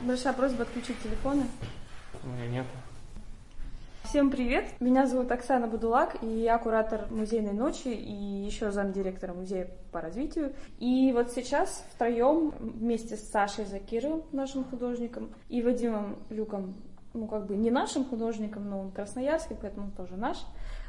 [0.00, 1.44] Большая просьба отключить телефоны.
[2.22, 2.66] У меня нет.
[4.04, 4.64] Всем привет!
[4.80, 10.54] Меня зовут Оксана Бадулак, и я куратор музейной ночи и еще замдиректора музея по развитию.
[10.78, 16.76] И вот сейчас втроем вместе с Сашей Закировым, нашим художником, и Вадимом Люком,
[17.12, 20.38] ну как бы не нашим художником, но он красноярский, поэтому тоже наш,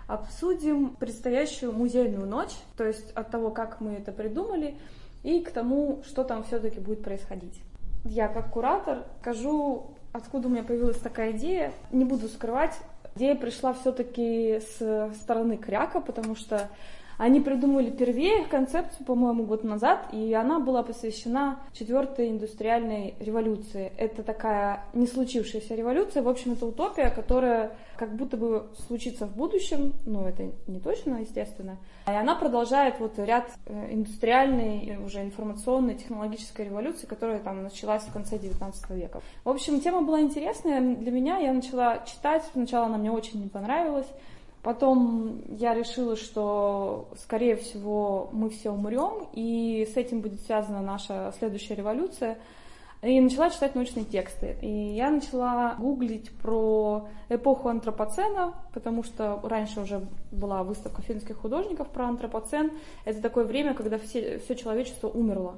[0.08, 4.78] обсудим предстоящую музейную ночь, то есть от того, как мы это придумали,
[5.24, 7.60] и к тому, что там все-таки будет происходить.
[8.04, 11.74] Я как куратор скажу, откуда у меня появилась такая идея.
[11.92, 12.74] Не буду скрывать,
[13.20, 16.70] Идея пришла все-таки с стороны Кряка, потому что
[17.20, 23.92] они придумали первее концепцию, по-моему, год назад, и она была посвящена четвертой индустриальной революции.
[23.98, 29.36] Это такая не случившаяся революция, в общем, это утопия, которая как будто бы случится в
[29.36, 31.78] будущем, но это не точно, естественно.
[32.08, 38.14] И она продолжает вот ряд э, индустриальной, уже информационной, технологической революции, которая там началась в
[38.14, 39.20] конце 19 века.
[39.44, 43.50] В общем, тема была интересная для меня, я начала читать, сначала она мне очень не
[43.50, 44.08] понравилась,
[44.62, 51.34] Потом я решила, что, скорее всего, мы все умрем, и с этим будет связана наша
[51.38, 52.38] следующая революция.
[53.02, 54.58] И начала читать научные тексты.
[54.62, 61.88] И я начала гуглить про эпоху антропоцена, потому что раньше уже была выставка финских художников
[61.90, 62.72] про антропоцен.
[63.06, 65.56] Это такое время, когда все, все человечество умерло.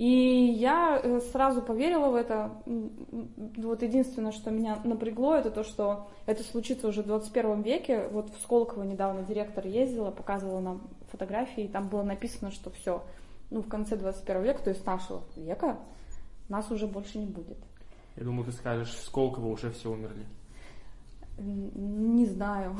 [0.00, 2.50] И я э, сразу поверила в это.
[2.64, 8.08] Вот единственное, что меня напрягло, это то, что это случится уже в 21 веке.
[8.08, 13.04] Вот в Сколково недавно директор ездила, показывала нам фотографии, и там было написано, что все,
[13.50, 15.78] ну, в конце 21 века, то есть нашего века,
[16.48, 17.58] нас уже больше не будет.
[18.16, 20.24] Я думаю, ты скажешь, в Сколково уже все умерли.
[21.42, 22.76] Не знаю.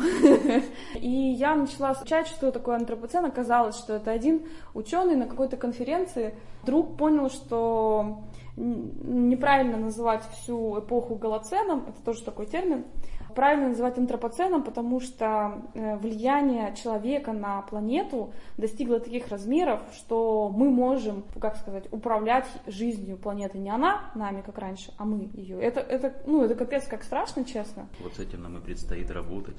[1.01, 3.25] И я начала изучать, что такое антропоцен.
[3.25, 8.23] Оказалось, что это один ученый на какой-то конференции вдруг понял, что
[8.57, 12.85] неправильно называть всю эпоху голоценом, это тоже такой термин,
[13.31, 20.71] правильно называть антропоценом, потому что э, влияние человека на планету достигло таких размеров, что мы
[20.71, 23.59] можем, как сказать, управлять жизнью планеты.
[23.59, 25.61] Не она нами, как раньше, а мы ее.
[25.61, 27.87] Это, это, ну, это капец как страшно, честно.
[28.01, 29.57] Вот с этим нам и предстоит работать.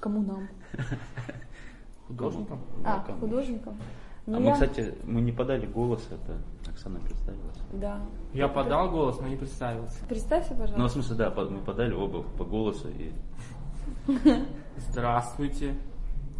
[0.00, 0.48] Кому нам?
[2.08, 2.60] Художникам?
[2.84, 3.76] А, художникам.
[4.26, 6.38] А мы, кстати, мы не подали голос, это
[6.76, 7.56] Оксана представилась.
[7.72, 8.00] Да.
[8.34, 10.04] Я подал голос, но не представился.
[10.08, 10.78] Представься, пожалуйста.
[10.78, 13.12] Ну, в смысле, да, мы подали оба по голосу и...
[14.90, 15.74] Здравствуйте.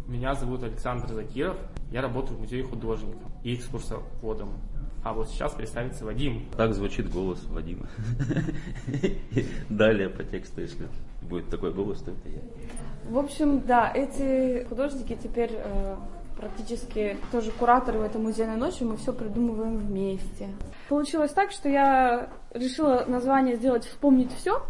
[0.07, 1.57] Меня зовут Александр Закиров.
[1.91, 4.49] Я работаю в музее художника и экскурсоводом.
[5.03, 6.45] А вот сейчас представится Вадим.
[6.55, 7.87] Так звучит голос Вадима.
[9.69, 10.87] Далее по тексту, если
[11.21, 12.41] будет такой голос, то это я.
[13.09, 15.95] В общем, да, эти художники теперь э,
[16.37, 20.49] практически тоже кураторы в этой музейной ночи, мы все придумываем вместе.
[20.89, 24.61] Получилось так, что я решила название сделать «Вспомнить все»,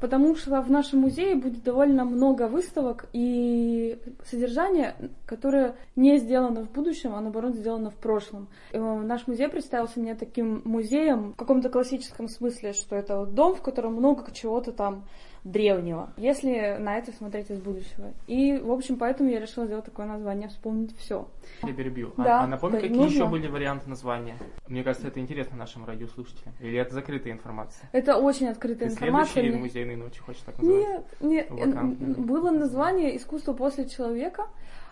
[0.00, 4.94] потому что в нашем музее будет довольно много выставок и содержания,
[5.26, 8.48] которое не сделано в будущем, а наоборот сделано в прошлом.
[8.72, 13.34] И э, наш музей представился мне таким музеем в каком-то классическом смысле, что это вот
[13.34, 15.04] дом, в котором много чего-то там
[15.44, 18.12] древнего, если на это смотреть из будущего.
[18.26, 21.28] И, в общем, поэтому я решила сделать такое название «Вспомнить все».
[21.62, 22.12] Я перебью.
[22.16, 23.14] А, да, а, а напомни, да, какие нужно.
[23.14, 24.36] еще были варианты названия?
[24.66, 26.54] Мне кажется, это интересно нашим радиослушателям.
[26.60, 27.88] Или это закрытая информация?
[27.92, 29.42] Это очень открытая Ты информация.
[29.42, 29.56] Мне...
[29.56, 30.86] музейные ночи хочешь так называть?
[30.86, 31.50] Нет, нет.
[31.50, 32.14] Вакантные.
[32.14, 34.46] Было название «Искусство после человека».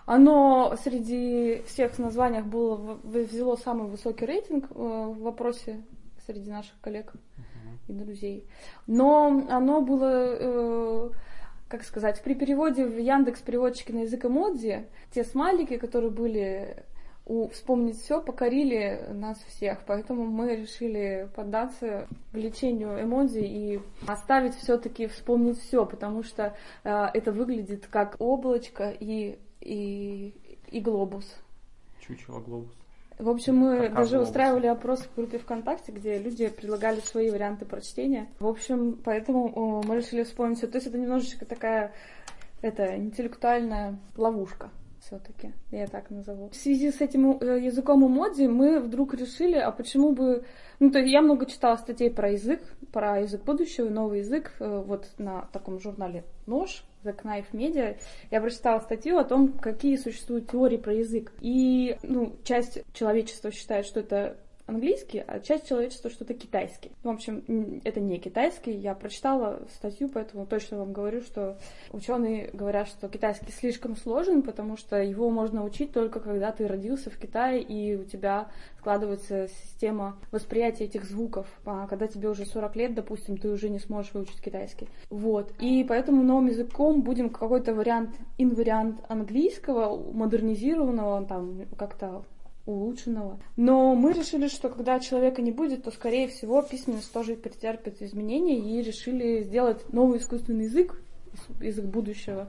[0.07, 5.83] Оно среди всех названий было, взяло самый высокий рейтинг э, в вопросе
[6.27, 7.13] среди наших коллег
[7.89, 8.47] и друзей.
[8.87, 11.11] Но оно было, э,
[11.69, 16.85] как сказать, при переводе в Яндекс переводчике на язык эмодзи, те смайлики, которые были
[17.27, 25.09] у «Вспомнить все» покорили нас всех, поэтому мы решили поддаться влечению эмодзи и оставить все-таки
[25.09, 30.35] «Вспомнить все», потому что э, это выглядит как облачко и, и,
[30.69, 31.27] и глобус.
[32.01, 32.73] Чучело глобус.
[33.19, 38.29] В общем, мы даже устраивали опрос в группе ВКонтакте, где люди предлагали свои варианты прочтения.
[38.39, 40.67] В общем, поэтому мы решили вспомнить все.
[40.67, 41.93] То есть это немножечко такая
[42.63, 44.71] это интеллектуальная ловушка
[45.01, 46.49] все-таки, я так назову.
[46.49, 50.45] В связи с этим э, языком эмодзи мы вдруг решили, а почему бы...
[50.81, 52.61] Ну, то есть я много читала статей про язык,
[52.93, 57.97] про язык будущего, новый язык, э, вот на таком журнале «Нож», The Knife Media,
[58.31, 61.33] я прочитала статью о том, какие существуют теории про язык.
[61.41, 64.37] И, ну, часть человечества считает, что это
[64.67, 66.93] английский, а часть человечества что-то китайский.
[67.03, 68.73] В общем, это не китайский.
[68.73, 71.59] Я прочитала статью, поэтому точно вам говорю, что
[71.93, 77.11] ученые говорят, что китайский слишком сложен, потому что его можно учить только когда ты родился
[77.11, 78.49] в Китае и у тебя
[78.79, 81.47] складывается система восприятия этих звуков.
[81.65, 84.89] А когда тебе уже 40 лет, допустим, ты уже не сможешь выучить китайский.
[85.11, 85.53] Вот.
[85.61, 92.25] И поэтому новым языком будем какой-то вариант, инвариант английского, модернизированного, там, как-то
[92.67, 93.39] улучшенного.
[93.57, 98.59] Но мы решили, что когда человека не будет, то, скорее всего, письменность тоже претерпит изменения
[98.59, 101.01] и решили сделать новый искусственный язык,
[101.61, 102.49] язык будущего.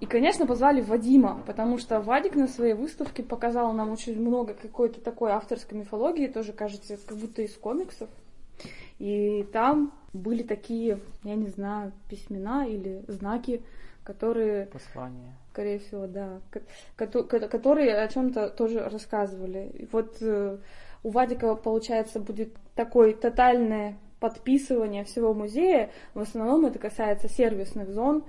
[0.00, 5.00] И, конечно, позвали Вадима, потому что Вадик на своей выставке показал нам очень много какой-то
[5.00, 8.10] такой авторской мифологии, тоже, кажется, как будто из комиксов.
[8.98, 13.62] И там были такие, я не знаю, письмена или знаки,
[14.02, 14.66] которые...
[14.66, 15.36] Послания.
[15.52, 16.40] Скорее всего, да.
[16.96, 19.70] Которые о чем-то тоже рассказывали.
[19.74, 20.56] И вот э,
[21.02, 25.90] у Вадика, получается, будет такое тотальное подписывание всего музея.
[26.14, 28.24] В основном это касается сервисных зон.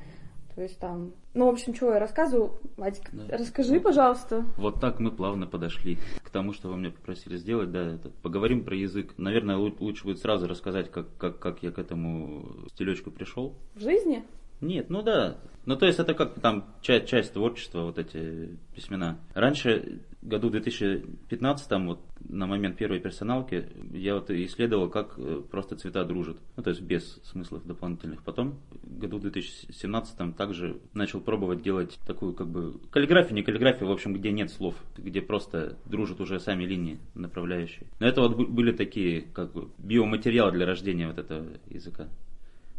[0.53, 1.13] То есть там...
[1.33, 2.59] Ну, в общем, чего я рассказываю?
[2.75, 3.37] Вадик, да.
[3.37, 4.43] расскажи, пожалуйста.
[4.57, 7.71] Вот так мы плавно подошли к тому, что вы меня попросили сделать.
[7.71, 9.13] Да, это, поговорим про язык.
[9.17, 13.55] Наверное, лучше будет сразу рассказать, как, как, как я к этому стилечку пришел.
[13.75, 14.25] В жизни?
[14.63, 15.37] Нет, ну да.
[15.65, 19.17] Ну то есть это как там часть, часть творчества, вот эти письмена.
[19.33, 26.05] Раньше, году 2015, вот на момент первой персоналки, я вот исследовал, как э, просто цвета
[26.05, 26.37] дружат.
[26.55, 28.23] Ну то есть без смыслов дополнительных.
[28.23, 34.13] Потом, году 2017 также начал пробовать делать такую как бы каллиграфию, не каллиграфию, в общем,
[34.13, 37.87] где нет слов, где просто дружат уже сами линии направляющие.
[37.99, 42.07] Но это вот были такие как бы биоматериалы для рождения вот этого языка.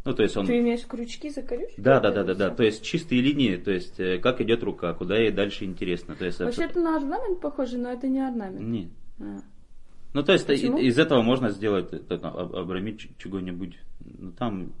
[0.05, 0.45] Ну, то есть он...
[0.45, 1.81] Ты имеешь крючки за колючки?
[1.81, 2.49] Да, да, да, да, да.
[2.51, 6.15] То есть чистые линии, то есть э, как идет рука, куда ей дальше интересно.
[6.15, 8.59] То есть, Вообще это на орнамент похоже, но это не орнамент.
[8.59, 8.89] Нет.
[9.19, 9.39] А.
[10.13, 10.77] Ну, то есть Почему?
[10.77, 13.79] из этого можно сделать, это, обрамить чего-нибудь.
[13.99, 14.73] Ну, там,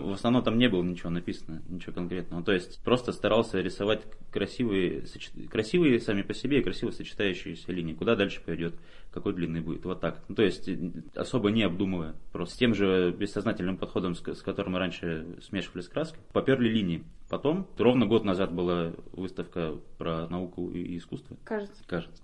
[0.00, 2.42] в основном там не было ничего написано, ничего конкретного.
[2.42, 5.04] То есть просто старался рисовать красивые,
[5.50, 7.94] красивые сами по себе и красиво сочетающиеся линии.
[7.94, 8.74] Куда дальше пойдет,
[9.12, 9.84] какой длинный будет.
[9.84, 10.22] Вот так.
[10.28, 10.68] Ну, то есть
[11.14, 12.14] особо не обдумывая.
[12.32, 16.68] Просто с тем же бессознательным подходом, с, с которым мы раньше смешивали с краской, поперли
[16.68, 17.04] линии.
[17.28, 21.36] Потом, ровно год назад была выставка про науку и искусство.
[21.44, 21.82] Кажется.
[21.86, 22.22] Кажется.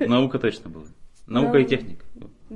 [0.06, 0.86] Наука точно была.
[1.26, 2.04] Наука и техника.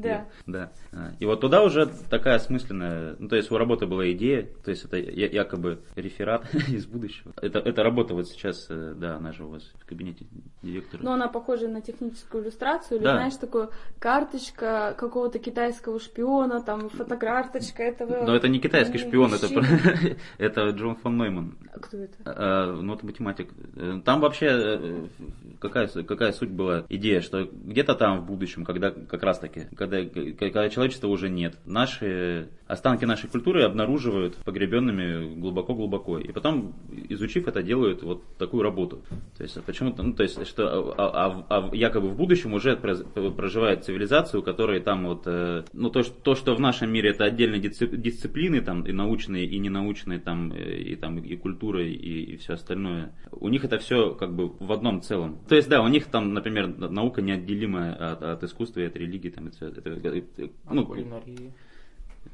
[0.00, 0.26] Да.
[0.46, 0.72] Да.
[0.92, 4.70] А, и вот туда уже такая осмысленная, ну то есть у работы была идея, то
[4.70, 7.32] есть это якобы реферат из будущего.
[7.40, 10.26] Это, это работа вот сейчас, э, да, она же у вас в кабинете
[10.62, 11.02] директора.
[11.02, 13.16] Но она похожа на техническую иллюстрацию, или да.
[13.16, 18.24] знаешь, такую карточка какого-то китайского шпиона, там фотокарточка этого.
[18.24, 19.48] Но это не китайский шпион, это,
[20.38, 21.56] это Джон фон Нойман.
[21.72, 22.16] А кто это?
[22.24, 23.50] А, ну это математик.
[24.04, 25.06] Там вообще э,
[25.60, 30.32] какая, какая суть была идея, что где-то там в будущем, когда как раз таки, когда,
[30.32, 31.58] когда человечества уже нет.
[31.64, 36.18] Наши останки нашей культуры обнаруживают погребенными глубоко-глубоко.
[36.18, 36.74] И потом,
[37.08, 39.02] изучив это, делают вот такую работу.
[39.36, 43.84] То есть почему-то, ну, то есть, что а, а, а якобы в будущем уже проживает
[43.84, 47.60] цивилизацию, у которой там вот, э, ну, то, то, что в нашем мире это отдельные
[47.60, 52.54] дисциплины, там, и научные, и ненаучные, там, э, и, там, и культура, и, и все
[52.54, 53.14] остальное.
[53.30, 55.38] У них это все как бы в одном целом.
[55.48, 59.30] То есть, да, у них там, например, наука неотделимая от, от искусства и от религии,
[59.30, 61.52] там, это, это, это, ну, кулинарии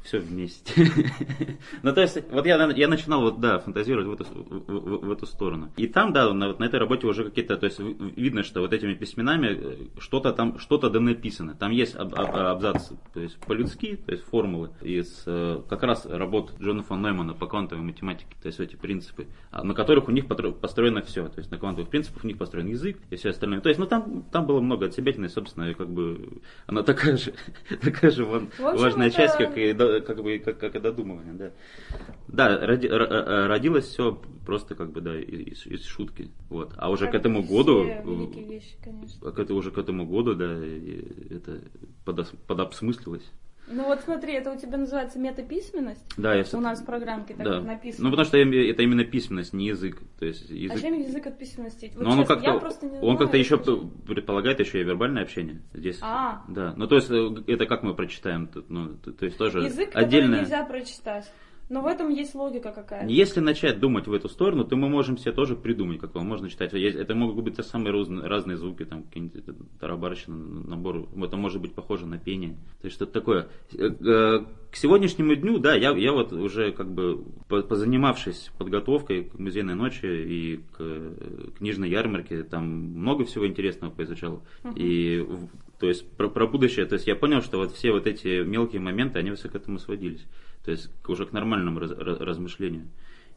[0.03, 0.91] все вместе.
[1.83, 5.27] ну, то есть, вот я, я начинал вот, да, фантазировать в эту, в, в эту
[5.27, 5.71] сторону.
[5.77, 8.95] И там, да, на, на этой работе уже какие-то, то есть, видно, что вот этими
[8.95, 11.55] письменами э, что-то там, что-то да написано.
[11.55, 16.07] Там есть об, об, абзац, то есть, по-людски, то есть, формулы из э, как раз
[16.07, 20.13] работ Джона фон Ноймана по квантовой математике, то есть, эти принципы, а, на которых у
[20.13, 21.29] них построено все.
[21.29, 23.61] То есть, на квантовых принципах у них построен язык и все остальное.
[23.61, 27.17] То есть, ну, там, там было много от себя, собственно, и как бы она такая
[27.17, 27.35] же,
[27.83, 29.17] такая же вон, важная это...
[29.17, 31.53] часть, как и как бы как, как и додумывание, да.
[32.29, 36.75] Да, роди, родилось все просто как бы да из, из шутки, вот.
[36.77, 38.77] А уже как к этому году, вещи,
[39.21, 40.53] к это уже к этому году, да,
[41.31, 41.61] это
[42.05, 43.31] подос, подобсмыслилось.
[43.69, 46.05] Ну вот смотри, это у тебя называется метаписьменность?
[46.17, 47.61] Да, я У нас в программке так да.
[47.61, 48.05] написано.
[48.05, 50.01] Ну потому что это именно письменность, не язык.
[50.19, 50.79] То есть язык...
[50.79, 51.93] А чем язык от письменности?
[51.95, 52.61] Вот Но он как-то,
[53.01, 55.99] он как-то еще предполагает еще и вербальное общение здесь.
[56.03, 56.45] А.
[56.49, 56.75] Да.
[56.77, 60.41] Ну то есть э, это как мы прочитаем, ну, то есть тоже язык, отдельно.
[60.41, 61.31] нельзя прочитать.
[61.73, 63.11] Но в этом есть логика какая-то.
[63.11, 66.51] Если начать думать в эту сторону, то мы можем себе тоже придумать, как вам можно
[66.51, 66.75] читать.
[66.75, 69.43] Это могут быть те самые разные, разные звуки, там какие-нибудь
[69.81, 71.09] тарабарщина, набор.
[71.17, 72.59] Это может быть похоже на пение.
[72.83, 73.49] То есть что-то такое.
[73.73, 79.39] Э, э, к сегодняшнему дню, да, я, я вот уже как бы позанимавшись подготовкой к
[79.39, 84.43] музейной ночи и к э, книжной ярмарке, там много всего интересного поизучал.
[84.63, 84.75] Uh-huh.
[84.77, 85.27] И
[85.79, 88.83] то есть про, про будущее, то есть я понял, что вот все вот эти мелкие
[88.83, 90.27] моменты, они все к этому сводились.
[90.65, 92.89] То есть уже к нормальному раз, раз, размышлению.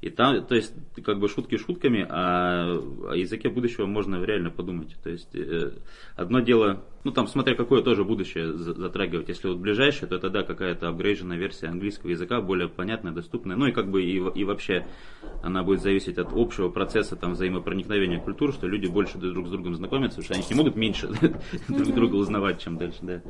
[0.02, 2.78] И там, то есть, как бы шутки шутками, а
[3.10, 4.96] о языке будущего можно реально подумать.
[5.02, 5.72] То есть, э,
[6.16, 9.30] одно дело, ну там, смотря какое тоже будущее затрагивать.
[9.30, 13.56] Если вот ближайшее, то тогда какая-то апгрейженная версия английского языка, более понятная, доступная.
[13.56, 14.86] Ну и как бы и, и вообще
[15.44, 19.76] она будет зависеть от общего процесса там взаимопроникновения культур, что люди больше друг с другом
[19.76, 21.08] знакомятся, потому что они не могут меньше
[21.70, 23.22] друг друга узнавать, чем дальше, да.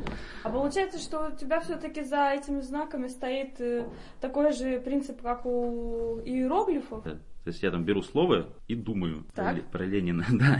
[0.44, 3.86] А получается, что у тебя все-таки за этими знаками стоит э,
[4.22, 7.03] такой же принцип, как у иероглифов, иероглифов?
[7.03, 7.17] Да.
[7.46, 9.54] То есть я там беру слово и думаю так.
[9.54, 10.25] про, про Ленина.
[10.36, 10.58] Да.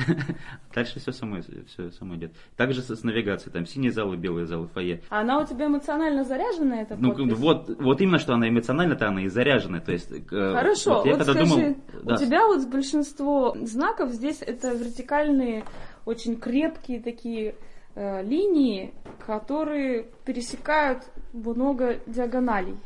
[0.74, 2.34] Дальше все само, все само идет.
[2.56, 5.02] Также с, с навигацией, там синие залы, белые залы, фойе.
[5.10, 9.24] А она у тебя эмоционально заряжена, эта Ну вот, вот именно, что она эмоционально-то она
[9.24, 9.80] и заряжена.
[9.80, 12.14] То есть, э, Хорошо, вот, я вот скажи, думал, да.
[12.14, 15.66] у тебя вот большинство знаков здесь это вертикальные,
[16.06, 17.56] очень крепкие такие
[17.96, 18.94] э, линии,
[19.26, 22.78] которые пересекают много диагоналей.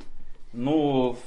[0.54, 1.18] Ну,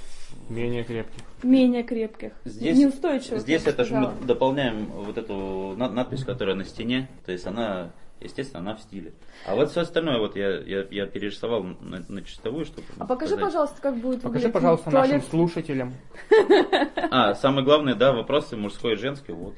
[0.49, 1.23] Менее крепких.
[1.43, 2.33] Менее крепких.
[2.45, 3.41] Здесь, Неустойчивых.
[3.41, 7.09] Здесь это же мы дополняем вот эту надпись, которая на стене.
[7.27, 9.13] То есть она, естественно, она в стиле.
[9.47, 13.33] А вот все остальное вот я, я, я перерисовал на, на чистовую, чтобы А покажи,
[13.33, 13.45] сказать.
[13.47, 15.13] пожалуйста, как будет Покажи, пожалуйста, туалет.
[15.13, 15.95] нашим слушателям.
[17.11, 19.55] А, самое главное, да, вопросы мужской и женский, вот.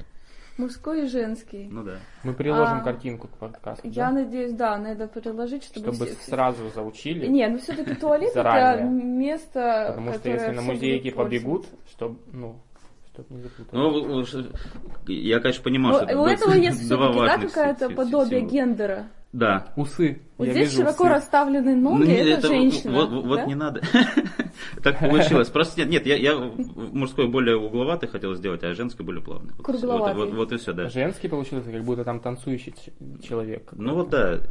[0.57, 1.67] Мужской и женский.
[1.69, 1.97] Ну да.
[2.23, 3.85] Мы приложим а, картинку к подкасту.
[3.87, 4.11] Я да?
[4.11, 5.93] надеюсь, да, надо приложить, чтобы...
[5.93, 6.29] Чтобы все...
[6.29, 7.27] сразу заучили.
[7.27, 12.61] Не, ну все-таки туалет это место, Потому что если на музейки побегут, чтобы, ну,
[13.11, 13.75] чтобы не запутаться.
[13.75, 14.25] Ну,
[15.07, 16.21] я, конечно, понимаю, Но что...
[16.21, 19.07] У этого есть все-таки, да, какая-то подобие гендера.
[19.33, 19.73] Да.
[19.75, 20.21] Усы.
[20.37, 21.13] Вот я здесь широко усы.
[21.13, 22.91] расставлены ноги, ну, это, это женщина.
[22.91, 23.45] Вот, вот, да?
[23.45, 23.81] не надо.
[24.83, 25.49] так получилось.
[25.49, 29.53] Просто нет, нет, я, я мужской более угловатый хотел сделать, а женский более плавный.
[29.63, 30.13] Кругловатый.
[30.13, 30.89] Вот, вот, вот и все, да.
[30.89, 32.75] Женский получился, как будто там танцующий
[33.23, 33.69] человек.
[33.71, 34.41] Ну вот да.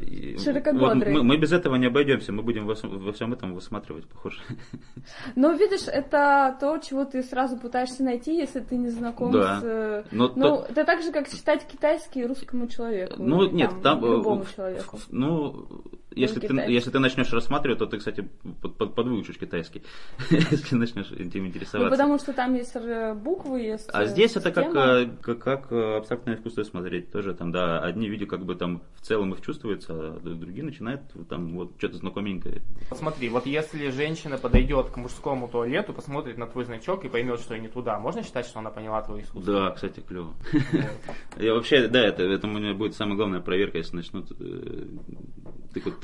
[0.43, 1.13] Широкобедрый.
[1.13, 4.41] Вот, мы, мы без этого не обойдемся, мы будем во, во всем этом высматривать, похоже.
[5.37, 9.61] Но видишь, это то, чего ты сразу пытаешься найти, если ты не знаком да.
[9.61, 10.05] с...
[10.13, 10.67] Но ну, то...
[10.71, 13.17] это так же, как читать китайский русскому человеку.
[13.19, 14.01] Ну, нет, там...
[14.01, 14.99] там любому человеку.
[15.11, 18.29] Ну, uh, если ты, если ты начнешь рассматривать, то ты, кстати,
[18.63, 19.83] под, под, подвыучишь китайский,
[20.31, 21.79] если начнешь этим интересоваться.
[21.79, 22.75] Ну, потому что там есть
[23.23, 27.11] буквы, есть А здесь это как, э, как, как э, абстрактное искусство смотреть.
[27.11, 31.03] Тоже там, да, одни видео как бы там в целом их чувствуется, а другие начинают
[31.29, 32.63] там вот что-то знакоменькое.
[32.93, 37.59] Смотри, вот если женщина подойдет к мужскому туалету, посмотрит на твой значок и поймет, что
[37.59, 39.53] не туда, можно считать, что она поняла твое искусство?
[39.53, 40.35] Да, кстати, клево.
[41.37, 44.87] Я вообще, да, это, это у меня будет самая главная проверка, если начнут э,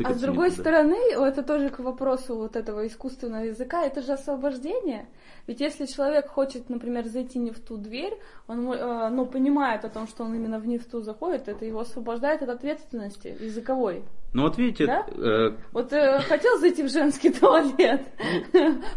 [0.01, 4.13] тыкать а с другой стороны, это тоже к вопросу вот этого искусственного языка, это же
[4.13, 5.07] освобождение.
[5.47, 9.89] Ведь если человек хочет, например, зайти не в ту дверь, он э, ну, понимает о
[9.89, 14.05] том, что он именно в не в ту заходит, это его освобождает от ответственности языковой.
[14.33, 14.87] Ну вот видите...
[14.87, 15.07] Да?
[15.09, 15.57] Э...
[15.73, 18.03] Вот э, хотел зайти в женский туалет,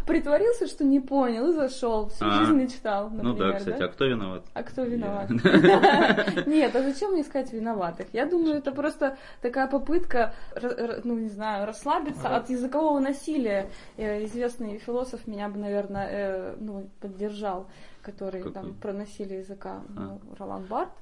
[0.06, 3.84] притворился, что не понял и зашел, всю а, жизнь мечтал, например, Ну да, кстати, да?
[3.86, 4.44] а кто виноват?
[4.54, 5.30] А кто виноват?
[6.46, 8.06] Нет, а зачем мне искать виноватых?
[8.12, 10.34] Я думаю, это просто такая попытка,
[11.02, 13.70] ну не знаю, расслабиться от языкового насилия.
[13.96, 17.68] Э, известный философ меня бы, наверное, э, ну, поддержал,
[18.02, 20.00] который там про насилие языка, а.
[20.00, 20.92] ну, Ролан Барт.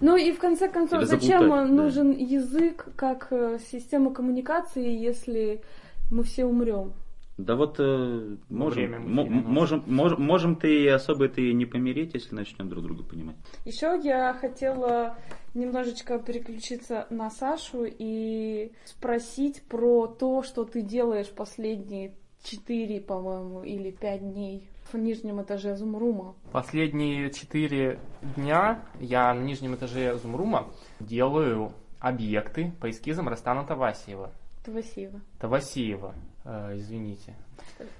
[0.00, 2.18] Ну и в конце концов, Или зачем нужен да.
[2.18, 5.62] язык как э, система коммуникации, если
[6.10, 6.92] мы все умрем?
[7.36, 12.84] Да вот э, можем, можем, можем, можем ты особо ты не помереть, если начнем друг
[12.84, 13.36] друга понимать.
[13.64, 15.16] Еще я хотела
[15.52, 22.14] немножечко переключиться на Сашу и спросить про то, что ты делаешь последние
[22.44, 26.34] четыре, по-моему, или пять дней в нижнем этаже Зумрума.
[26.52, 27.98] Последние четыре
[28.36, 30.68] дня я на нижнем этаже Зумрума
[31.00, 34.30] делаю объекты по эскизам Растана Тавасиева.
[34.64, 35.20] Тавасиева.
[35.40, 37.34] Тавасиева, э, извините.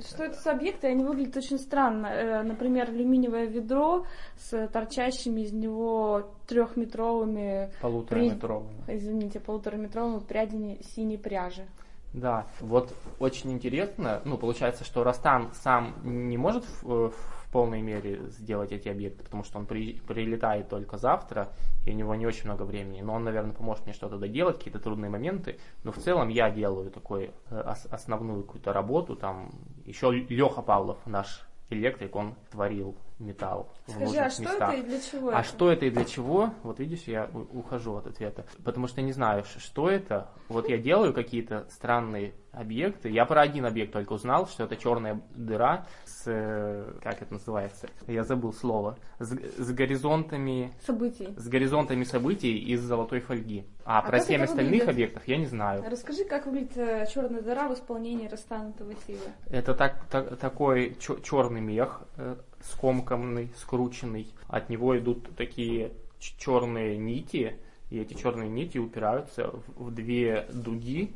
[0.01, 0.87] Что это за объекты?
[0.87, 2.07] Они выглядят очень странно.
[2.07, 7.71] Э, например, алюминиевое ведро с торчащими из него трехметровыми...
[7.81, 8.83] Полутораметровыми.
[8.87, 8.97] При...
[8.97, 11.67] Извините, полутораметровыми прядями синей пряжи.
[12.15, 18.29] Да, вот очень интересно, ну, получается, что Растан сам не может в, в полной мере
[18.29, 21.49] сделать эти объекты, потому что он при, прилетает только завтра,
[21.85, 24.79] и у него не очень много времени, но он, наверное, поможет мне что-то доделать, какие-то
[24.79, 29.51] трудные моменты, но в целом я делаю такой э, основную какую-то работу, там,
[29.85, 34.73] еще Леха Павлов, наш электрик, он творил металл Скажи, а что местах.
[34.75, 35.49] это и для чего А это?
[35.49, 36.51] что это и для чего?
[36.63, 38.45] Вот видишь, я ухожу от ответа.
[38.65, 40.29] Потому что не знаю, что это.
[40.49, 43.09] Вот я делаю какие-то странные объекты.
[43.11, 46.23] Я про один объект только узнал, что это черная дыра с...
[46.27, 47.89] э, Как это называется?
[48.07, 48.97] Я забыл слово.
[49.19, 50.73] С, с горизонтами...
[50.85, 51.35] Событий.
[51.37, 53.65] С горизонтами событий из золотой фольги.
[53.85, 54.89] А, А про семь остальных выглядит?
[54.89, 55.85] объектов я не знаю.
[55.89, 59.19] Расскажи, как выглядит э, черная дыра в исполнении Растана Тавасилы.
[59.51, 62.37] Это так, так- такой черный мех, э,
[62.71, 64.33] скомканный, скрученный.
[64.49, 67.59] От него идут такие черные нити,
[67.91, 71.15] и эти черные нити упираются в, две дуги,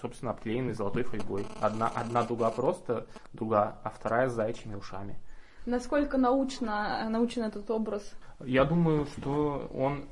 [0.00, 1.46] собственно, обклеенные золотой фольгой.
[1.60, 5.18] Одна, одна дуга просто дуга, а вторая с заячьими ушами.
[5.66, 8.12] Насколько научно, э, научен этот образ?
[8.44, 10.04] Я думаю, что он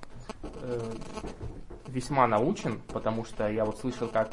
[0.42, 0.92] э,
[1.86, 4.32] весьма научен, потому что я вот слышал, как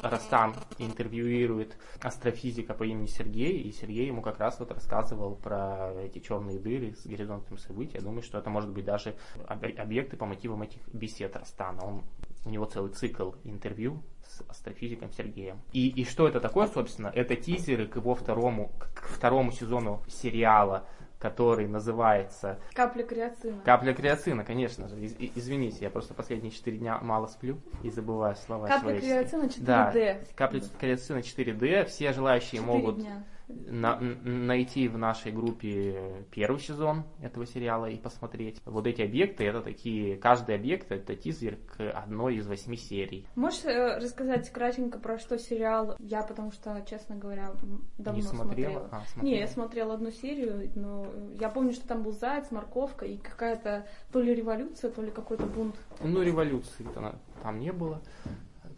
[0.00, 6.20] Растан интервьюирует астрофизика по имени Сергей, и Сергей ему как раз вот рассказывал про эти
[6.20, 7.96] черные дыры с горизонтом событий.
[7.96, 11.82] Я думаю, что это может быть даже об- объекты по мотивам этих бесед Растана.
[11.84, 12.04] Он,
[12.44, 15.60] у него целый цикл интервью с астрофизиком Сергеем.
[15.72, 17.08] И, и что это такое, собственно?
[17.08, 20.86] Это тизеры к его второму, к второму сезону сериала,
[21.18, 23.60] который называется Капля креацина.
[23.64, 24.96] Капля креацина, конечно же.
[25.00, 29.64] Из- извините, я просто последние 4 дня мало сплю и забываю слова Капля креацина 4D.
[29.64, 29.92] Да,
[30.36, 31.86] капля креацина 4D.
[31.86, 33.24] Все желающие могут дня.
[33.48, 38.60] На- найти в нашей группе первый сезон этого сериала и посмотреть.
[38.64, 43.26] Вот эти объекты, это такие, каждый объект это тизер к одной из восьми серий.
[43.34, 45.96] Можешь э, рассказать кратенько про что сериал?
[45.98, 47.52] Я, потому что, честно говоря,
[47.98, 48.88] давно Не смотрела?
[48.90, 49.24] А, смотрела.
[49.34, 53.16] Не, я смотрела одну серию, но э, я помню, что там был заяц, морковка и
[53.16, 55.74] какая-то то ли революция, то ли какой-то бунт.
[56.02, 58.00] Ну, революции-то на- там не было.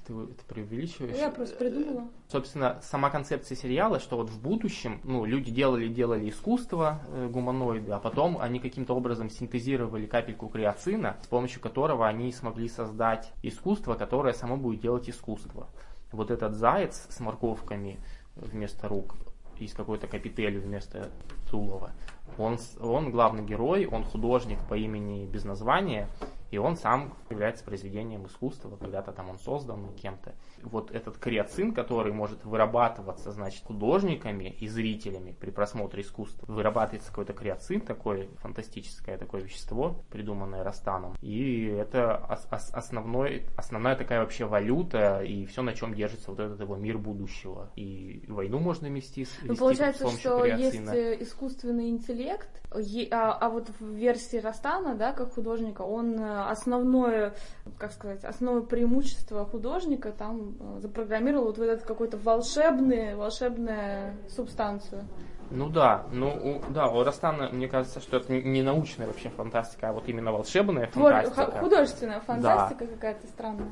[0.07, 1.17] Ты, ты преувеличиваешь.
[1.17, 2.09] Я просто придумала.
[2.29, 7.93] Собственно, сама концепция сериала, что вот в будущем, ну, люди делали, делали искусство, э, гуманоиды,
[7.93, 13.95] а потом они каким-то образом синтезировали капельку креацина, с помощью которого они смогли создать искусство,
[13.95, 15.69] которое само будет делать искусство.
[16.13, 17.99] Вот этот заяц с морковками
[18.35, 19.17] вместо рук
[19.59, 21.11] и с какой-то капителью вместо
[21.51, 21.91] тулова,
[22.39, 26.09] он, он главный герой, он художник по имени без названия,
[26.51, 30.35] и он сам является произведением искусства, когда-то там он создан кем-то.
[30.63, 37.33] Вот этот креацин, который может вырабатываться, значит, художниками и зрителями при просмотре искусства, вырабатывается какой-то
[37.33, 41.15] креацин, такое фантастическое такое вещество, придуманное Растаном.
[41.23, 46.41] И это ос- ос- основной, основная такая вообще валюта, и все, на чем держится вот
[46.41, 47.71] этот его мир будущего.
[47.77, 50.91] И войну можно вести, с- Ну, вести получается, с помощью что есть креацина.
[50.95, 57.35] э, искусственный интеллект, а, а вот в версии Растана, да, как художника, он э, основное,
[57.79, 65.05] как сказать, основное преимущество художника там э, запрограммировал вот в этот какой-то волшебный, волшебную субстанцию.
[65.51, 69.89] Ну да, ну у- да, у Растана, мне кажется, что это не научная вообще фантастика,
[69.89, 71.59] а вот именно волшебная Твор- фантастика.
[71.59, 73.69] художественная фантастика какая-то странная.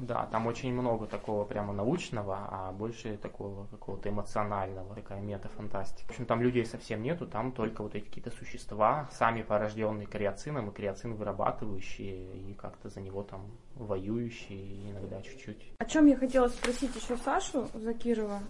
[0.00, 6.06] Да, там очень много такого прямо научного, а больше такого какого-то эмоционального, такая метафантастика.
[6.06, 10.68] В общем, там людей совсем нету, там только вот эти какие-то существа, сами порожденные креацином
[10.68, 15.72] и креацин вырабатывающие, и как-то за него там воюющие, иногда чуть-чуть.
[15.78, 18.40] О чем я хотела спросить еще Сашу Закирова.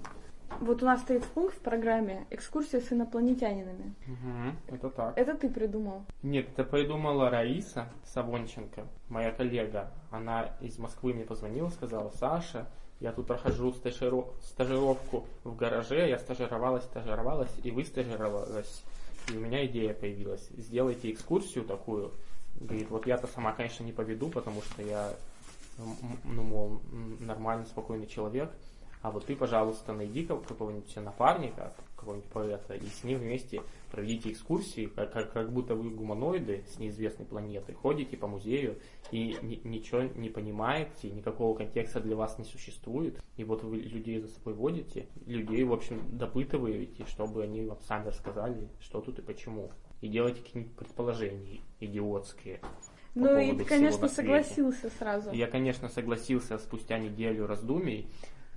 [0.60, 3.94] Вот у нас стоит пункт в программе «Экскурсия с инопланетянинами».
[4.66, 5.16] это так.
[5.16, 6.04] Это ты придумал.
[6.22, 9.92] Нет, это придумала Раиса Савонченко, моя коллега.
[10.10, 12.66] Она из Москвы мне позвонила, сказала, Саша,
[13.00, 18.82] я тут прохожу стажиру- стажировку в гараже, я стажировалась, стажировалась, и вы стажировалась.
[19.32, 20.48] И у меня идея появилась.
[20.56, 22.12] Сделайте экскурсию такую.
[22.58, 25.12] Говорит, вот я-то сама, конечно, не поведу, потому что я,
[26.24, 26.80] ну, мол,
[27.20, 28.50] нормальный, спокойный человек.
[29.00, 34.32] А вот ты, пожалуйста, найди ка- какого-нибудь напарника, какого-нибудь поэта, и с ним вместе проведите
[34.32, 38.78] экскурсии, как, как, как будто вы гуманоиды с неизвестной планеты, ходите по музею
[39.12, 44.18] и ни- ничего не понимаете, никакого контекста для вас не существует, и вот вы людей
[44.20, 49.22] за собой водите, людей, в общем, допытываете, чтобы они вам сами рассказали, что тут и
[49.22, 49.70] почему.
[50.00, 52.58] И делайте какие-нибудь предположения идиотские.
[53.14, 55.32] по Ну и ты, конечно, согласился сразу.
[55.32, 58.08] Я, конечно, согласился спустя неделю раздумий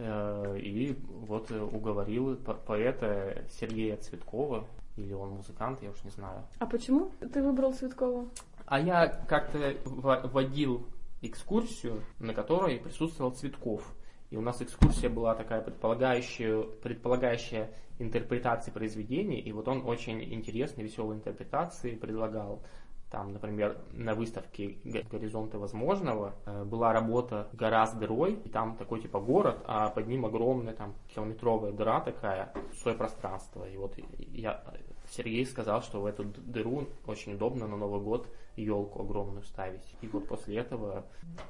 [0.06, 0.96] и
[1.28, 4.66] вот э, уговорил по- поэта Сергея Цветкова,
[4.98, 6.44] или он музыкант, я уж не знаю.
[6.60, 8.28] А почему ты выбрал Цветкова?
[8.66, 10.86] А я как-то во- водил
[11.22, 13.96] экскурсию, на которой присутствовал Цветков.
[14.32, 20.86] И у нас экскурсия была такая предполагающая, предполагающая интерпретации произведений, и вот он очень интересные,
[20.86, 22.64] веселые интерпретации предлагал.
[23.12, 29.02] Там, например, на выставке «Горизонты возможного» э, была работа «Гора с дырой», и там такой
[29.02, 33.66] типа город, а под ним огромная там километровая дыра такая, свое пространство.
[33.66, 34.64] И вот я,
[35.10, 39.94] Сергей сказал, что в эту дыру очень удобно на Новый год елку огромную ставить.
[40.02, 41.04] И вот после этого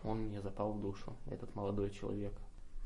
[0.03, 2.33] он мне запал в душу, этот молодой человек.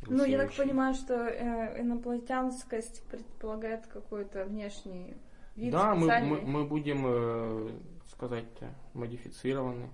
[0.05, 5.15] Ну, я так понимаю, что э, инопланетянскость предполагает какой-то внешний
[5.55, 7.69] вид Да, мы, мы, мы будем э,
[8.15, 8.45] сказать,
[8.93, 9.89] модифицированы.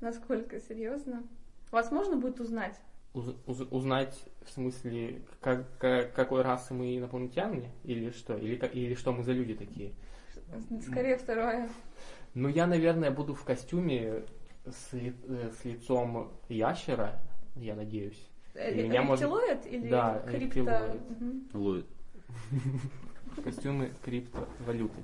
[0.00, 1.22] Насколько серьезно?
[1.70, 2.78] Вас можно будет узнать?
[3.14, 7.70] Уз, уз, узнать в смысле, как, как, какой расы мы инопланетяне?
[7.84, 8.36] Или что?
[8.36, 9.92] Или, или что мы за люди такие?
[10.82, 11.68] Скорее второе.
[12.34, 14.24] Ну, я, наверное, буду в костюме
[14.66, 17.20] с, ли, э, с лицом ящера,
[17.56, 18.28] я надеюсь.
[18.54, 19.66] Э, меня рептилоид может...
[19.66, 20.98] или да, крипто?
[21.54, 21.84] Угу
[23.40, 24.94] костюмы криптовалюты.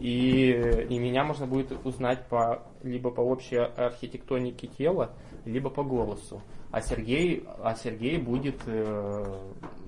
[0.00, 5.12] И, и меня можно будет узнать по, либо по общей архитектонике тела,
[5.44, 6.42] либо по голосу.
[6.70, 9.24] А Сергей, а Сергей будет, э,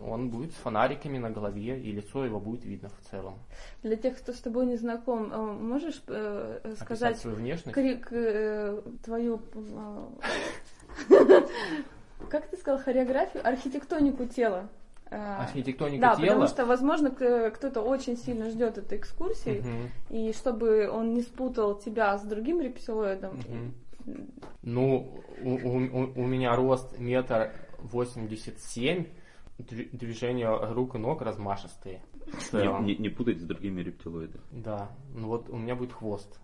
[0.03, 3.35] он будет с фонариками на голове, и лицо его будет видно в целом.
[3.83, 7.75] Для тех, кто с тобой не знаком, э, можешь э, сказать свою внешность?
[7.75, 9.43] Крик, э, твою...
[12.31, 14.69] Как ты сказал, хореографию, архитектонику тела?
[15.11, 16.27] А, архитектоника да, тела.
[16.27, 20.17] потому что, возможно, кто-то очень сильно ждет этой экскурсии, угу.
[20.17, 23.39] и чтобы он не спутал тебя с другим рептилоидом.
[23.39, 24.15] Угу.
[24.63, 29.07] Ну, у, у, у меня рост метр восемьдесят семь,
[29.59, 32.03] движения рук и ног размашистые.
[32.53, 34.45] Не, не, не путать с другими рептилоидами.
[34.53, 36.39] Да, ну вот у меня будет хвост,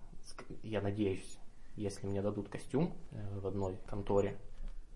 [0.65, 1.39] я надеюсь,
[1.77, 4.37] если мне дадут костюм э, в одной конторе,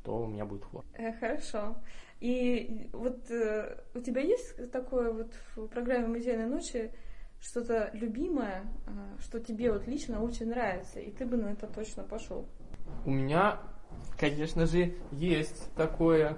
[0.03, 0.89] то у меня будет хвост.
[0.95, 1.77] Э, хорошо.
[2.21, 6.93] И вот э, у тебя есть такое вот в программе «Музейной ночи»
[7.41, 12.03] что-то любимое, э, что тебе вот лично очень нравится, и ты бы на это точно
[12.03, 12.47] пошел?
[13.07, 13.59] У меня,
[14.19, 16.37] конечно же, есть такое,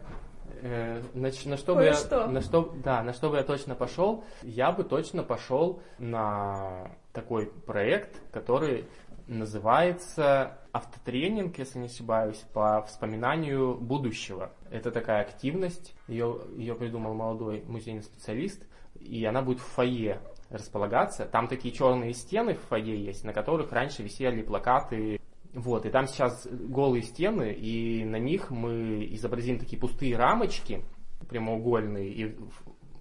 [0.63, 4.23] э, на, на что бы я, на что, да, на что бы я точно пошел,
[4.43, 8.85] я бы точно пошел на такой проект, который
[9.27, 14.53] называется автотренинг, если не ошибаюсь, по вспоминанию будущего.
[14.71, 18.67] Это такая активность, ее, ее придумал молодой музейный специалист,
[18.99, 21.27] и она будет в фойе располагаться.
[21.27, 25.21] Там такие черные стены в фойе есть, на которых раньше висели плакаты.
[25.53, 30.83] Вот, и там сейчас голые стены, и на них мы изобразим такие пустые рамочки
[31.29, 32.37] прямоугольные, и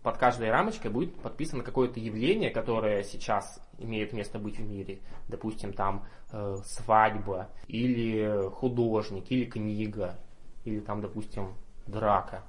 [0.03, 4.99] под каждой рамочкой будет подписано какое-то явление, которое сейчас имеет место быть в мире.
[5.27, 10.19] Допустим, там э, свадьба, или художник, или книга,
[10.63, 11.53] или там, допустим,
[11.85, 12.43] драка.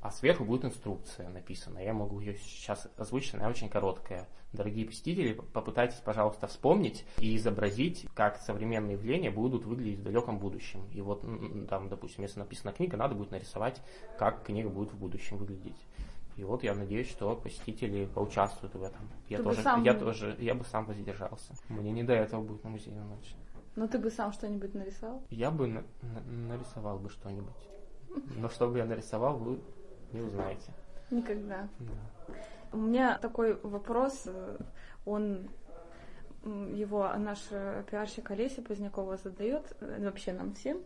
[0.00, 1.78] А сверху будет инструкция написана.
[1.78, 4.28] Я могу ее сейчас озвучить, она очень короткая.
[4.52, 10.86] Дорогие посетители, попытайтесь, пожалуйста, вспомнить и изобразить, как современные явления будут выглядеть в далеком будущем.
[10.92, 11.24] И вот
[11.68, 13.80] там, допустим, если написана книга, надо будет нарисовать,
[14.18, 15.80] как книга будет в будущем выглядеть.
[16.36, 19.08] И вот я надеюсь, что посетители поучаствуют в этом.
[19.28, 19.82] Я ты тоже, сам...
[19.82, 21.54] я тоже, я бы сам воздержался.
[21.68, 23.34] Мне не до этого будет на музейную ночь.
[23.76, 25.22] Но ты бы сам что-нибудь нарисовал?
[25.30, 27.54] Я бы на- на- нарисовал бы что-нибудь.
[28.36, 29.60] Но что бы я нарисовал, вы
[30.12, 30.72] не узнаете.
[31.10, 31.68] Никогда.
[31.78, 32.34] Да.
[32.72, 34.58] У меня такой вопрос, э,
[35.04, 35.48] он
[36.44, 40.82] его наш э, пиарщик Олеся Позднякова задает, э, вообще нам всем,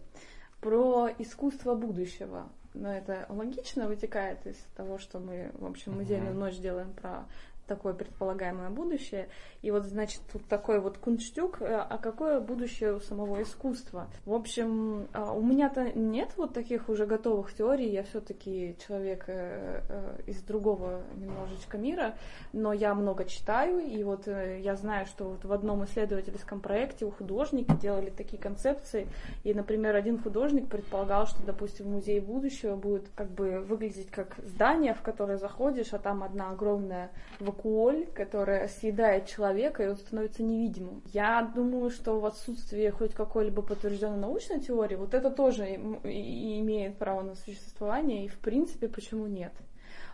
[0.60, 6.56] про искусство будущего но это логично вытекает из того, что мы, в общем, музейную ночь
[6.56, 7.26] делаем про
[7.68, 9.28] такое предполагаемое будущее.
[9.62, 14.08] И вот, значит, тут такой вот кунштюк, э, а какое будущее у самого искусства?
[14.24, 19.82] В общем, а, у меня-то нет вот таких уже готовых теорий, я все-таки человек э,
[19.88, 22.14] э, из другого немножечко мира,
[22.52, 27.10] но я много читаю, и вот я знаю, что вот в одном исследовательском проекте у
[27.10, 29.06] художники делали такие концепции,
[29.44, 34.94] и, например, один художник предполагал, что, допустим, музей будущего будет как бы выглядеть как здание,
[34.94, 37.10] в которое заходишь, а там одна огромная
[37.58, 41.02] вакуоль, которая съедает человека, и он становится невидимым.
[41.12, 47.22] Я думаю, что в отсутствии хоть какой-либо подтвержденной научной теории, вот это тоже имеет право
[47.22, 49.52] на существование, и в принципе, почему нет?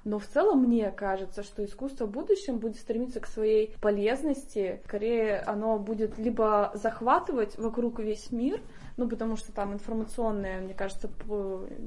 [0.04, 4.82] Но в целом мне кажется, что искусство в будущем будет стремиться к своей полезности.
[4.84, 8.60] Скорее, оно будет либо захватывать вокруг весь мир,
[8.98, 11.08] ну, потому что там информационные, мне кажется,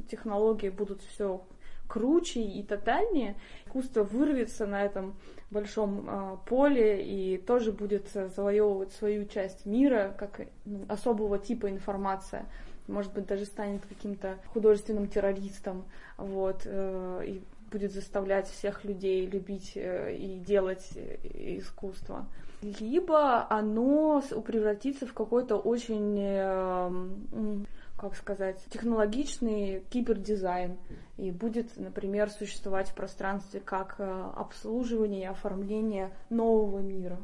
[0.09, 1.43] технологии будут все
[1.87, 3.35] круче и тотальнее.
[3.65, 5.15] Искусство вырвется на этом
[5.51, 12.45] большом э, поле и тоже будет завоевывать свою часть мира, как ну, особого типа информация.
[12.87, 15.85] Может быть, даже станет каким-то художественным террористом.
[16.17, 21.17] Вот, э, и будет заставлять всех людей любить э, и делать э,
[21.59, 22.25] искусство.
[22.61, 27.59] Либо оно превратится в какой-то очень, э,
[27.97, 30.77] как сказать, технологичный кибердизайн
[31.17, 37.19] и будет, например, существовать в пространстве как обслуживание и оформление нового мира.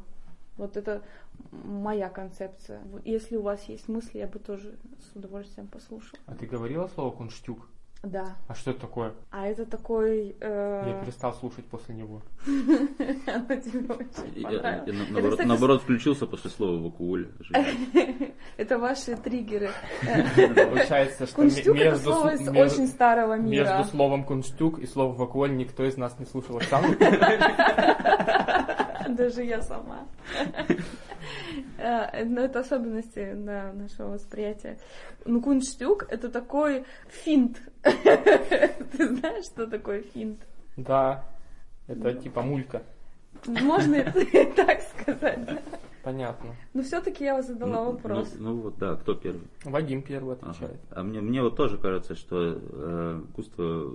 [0.57, 1.03] Вот это
[1.51, 2.81] моя концепция.
[3.05, 6.19] Если у вас есть мысли, я бы тоже с удовольствием послушала.
[6.25, 7.67] А ты говорила слово кунштюк?
[8.03, 8.35] Да.
[8.49, 9.13] А что это такое?
[9.31, 10.35] А это такой...
[10.41, 10.83] Э...
[10.87, 12.21] Я перестал слушать после него.
[12.45, 15.45] Оно тебе очень понравилось.
[15.45, 17.29] Наоборот, включился после слова вакуоль.
[18.57, 19.71] Это ваши триггеры.
[20.35, 23.77] Получается, что между очень старого мира.
[23.77, 26.59] Между словом кунштюк и словом вакуоль никто из нас не слушал.
[29.07, 30.05] Даже я сама.
[31.77, 34.77] Э, но это особенности нашего восприятия.
[35.25, 37.61] Ну, кунштюк— это такой финт.
[37.81, 40.39] Ты знаешь, что такое финт?
[40.77, 41.25] Да,
[41.87, 42.83] это типа мулька.
[43.47, 45.39] Можно это так сказать,
[46.03, 46.53] Понятно.
[46.73, 48.33] Но все-таки я задала ну, вопрос.
[48.37, 49.47] Ну, ну вот, да, кто первый?
[49.63, 50.77] Вадим первый отвечает.
[50.91, 50.99] Ага.
[50.99, 53.93] А мне, мне вот тоже кажется, что э, искусство,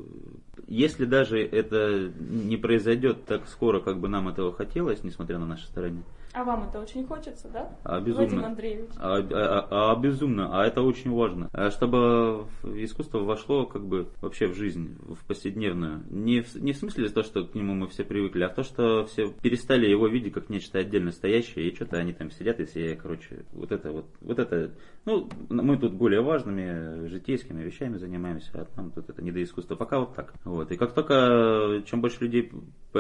[0.67, 5.67] если даже это не произойдет так скоро, как бы нам этого хотелось, несмотря на наши
[5.67, 6.03] старания,
[6.39, 7.69] а вам это очень хочется, да?
[7.83, 8.25] А, безумно.
[8.27, 8.91] Вадим Андреевич.
[8.97, 11.49] А, а, а, а безумно, а это очень важно.
[11.53, 16.05] А чтобы искусство вошло как бы вообще в жизнь, в повседневную.
[16.11, 19.05] Не в, не в смысле то, что к нему мы все привыкли, а то, что
[19.07, 22.95] все перестали его видеть как нечто отдельно стоящее, и что-то они там сидят и все,
[22.95, 24.73] короче, вот это вот, вот это,
[25.05, 29.75] ну, мы тут более важными житейскими вещами занимаемся, а там тут это не до искусства.
[29.75, 30.33] Пока вот так.
[30.45, 30.71] Вот.
[30.71, 32.53] И как только, чем больше людей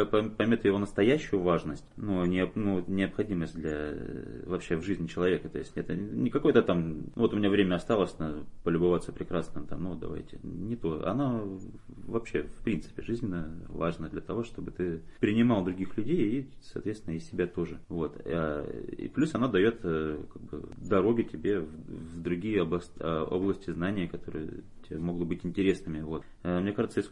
[0.06, 5.48] поймет его настоящую важность, ну, не, ну необходимо необходимость для э, вообще в жизни человека.
[5.48, 9.82] То есть это не какой-то там, вот у меня время осталось на полюбоваться прекрасным, там,
[9.84, 11.06] ну давайте, не то.
[11.06, 11.58] Оно
[12.06, 17.20] вообще в принципе жизненно важно для того, чтобы ты принимал других людей и, соответственно, и
[17.20, 17.78] себя тоже.
[17.88, 18.20] Вот.
[18.24, 24.08] А, и плюс она дает э, как бы, дороги тебе в другие области, области знания,
[24.08, 24.48] которые
[24.88, 26.00] тебе могут быть интересными.
[26.00, 26.24] Вот.
[26.42, 27.02] Э, мне кажется,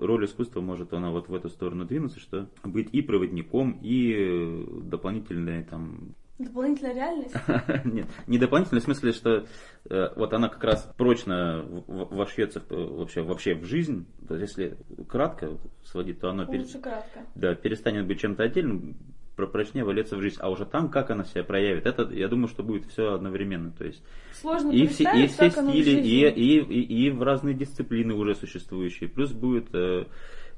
[0.00, 5.22] роль искусства может она вот в эту сторону двинуться, что быть и проводником, и дополнительной
[5.22, 6.14] дополнительная там...
[6.38, 7.34] Дополнительная реальность?
[7.84, 9.46] Нет, не дополнительная, в смысле, что
[9.88, 14.06] э, вот она как раз прочно вошьется вообще, вообще в жизнь.
[14.26, 14.76] То есть, если
[15.08, 16.64] кратко сводить, то она пере...
[16.64, 17.26] кратко.
[17.34, 18.96] Да, перестанет быть чем-то отдельным,
[19.36, 20.36] прочнее валиться в жизнь.
[20.40, 23.72] А уже там, как она себя проявит, это, я думаю, что будет все одновременно.
[23.72, 28.14] То есть Сложно и все, и все стили, и, и, и, и в разные дисциплины
[28.14, 29.08] уже существующие.
[29.08, 30.04] Плюс будет э,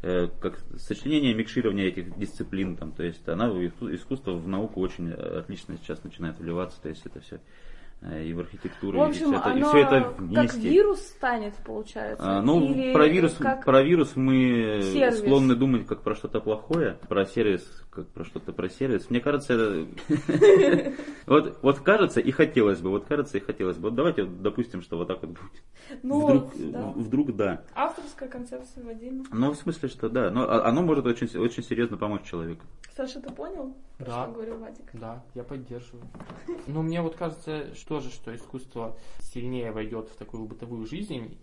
[0.07, 5.79] Э, как сочленение, микширование этих дисциплин, там, то есть она искусство, в науку очень отлично
[5.79, 7.41] сейчас начинает вливаться, то есть это все Э,
[8.13, 10.47] и в архитектуру, в общем, и все это, оно и все это вместе.
[10.47, 12.39] как вирус станет, получается?
[12.39, 15.21] А, ну, Или про вирус, как про вирус мы сервис?
[15.21, 17.63] склонны думать как про что-то плохое, про сервис
[17.95, 19.09] как про что-то про сервис.
[19.09, 20.93] Мне кажется, это...
[21.27, 23.89] вот, вот кажется и хотелось бы, вот кажется и хотелось бы.
[23.89, 25.63] Вот давайте допустим, что вот так вот будет.
[26.03, 26.93] Ну, вдруг, да.
[26.97, 27.63] вдруг да.
[27.75, 29.25] Авторская концепция Вадима.
[29.33, 30.31] Ну, в смысле, что да.
[30.31, 32.65] Но а, оно может очень, очень серьезно помочь человеку.
[32.97, 34.25] Саша, ты понял, да.
[34.25, 34.91] что говорил Вадик?
[34.93, 36.07] Да, я поддерживаю.
[36.69, 41.37] Ну, мне вот кажется, что же, что искусство сильнее войдет в такую бытовую жизнь,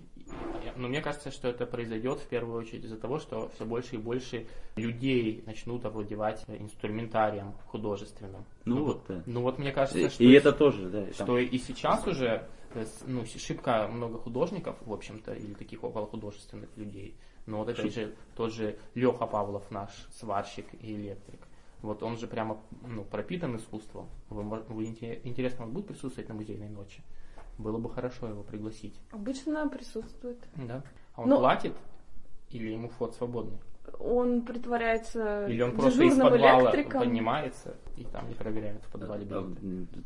[0.77, 3.97] но мне кажется, что это произойдет в первую очередь из-за того, что все больше и
[3.97, 8.45] больше людей начнут овладевать инструментарием художественным.
[8.65, 9.23] Ну, ну вот, да.
[9.25, 10.23] Ну вот мне кажется, и, что...
[10.23, 11.11] И это тоже, да.
[11.13, 17.17] Что и сейчас уже э, ну, шибко много художников, в общем-то, или таких околохудожественных людей.
[17.45, 21.41] Но вот опять же, тот же Леха Павлов наш, сварщик и электрик.
[21.81, 24.07] Вот он же прямо ну, пропитан искусством.
[24.29, 27.01] Вы, вы интересно, он будет присутствовать на музейной ночи?
[27.57, 28.99] Было бы хорошо его пригласить.
[29.11, 30.39] Обычно присутствует.
[30.55, 30.83] Да.
[31.15, 31.39] А он Но...
[31.39, 31.73] платит
[32.49, 33.57] или ему вход свободный?
[33.99, 37.01] Он притворяется Или он просто из подвала электриком.
[37.01, 39.53] поднимается и там не проверяют в подвале а,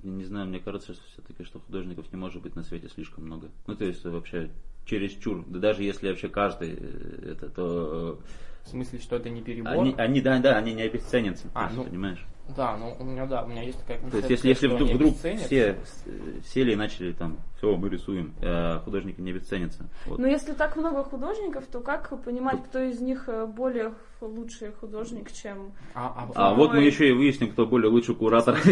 [0.03, 3.51] Не знаю, мне кажется, что все-таки, что художников не может быть на свете слишком много.
[3.67, 4.49] Ну, то есть вообще
[4.85, 5.43] чересчур.
[5.47, 8.19] Да даже если вообще каждый э, это, то...
[8.63, 9.73] В смысле, что это не перебор?
[9.73, 11.47] Они, они да, да, они не обесценятся.
[11.53, 12.25] А, ну, понимаешь?
[12.55, 14.27] Да, ну у меня, да, у меня есть такая концепция.
[14.27, 15.77] То есть, если, если вдруг, вдруг все
[16.53, 19.85] сели и начали там, все, мы рисуем, а художники не обесценятся.
[20.05, 20.19] Вот.
[20.19, 25.31] Но если так много художников, то как понимать, кто из них э, более лучший художник,
[25.31, 25.73] чем...
[25.93, 28.57] А, а, а вот мы еще и выясним, кто более лучший куратор.